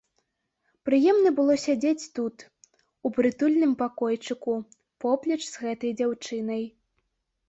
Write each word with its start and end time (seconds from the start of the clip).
Прыемна 0.87 1.31
было 1.39 1.53
сядзець 1.63 2.07
тут, 2.19 2.35
у 3.09 3.11
прытульным 3.17 3.73
пакойчыку, 3.81 4.55
поплеч 5.05 5.43
з 5.49 5.55
гэтай 5.67 5.91
дзяўчынай. 6.01 6.63